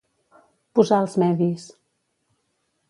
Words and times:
Posar 0.79 1.01
els 1.03 1.17
medis. 1.25 1.69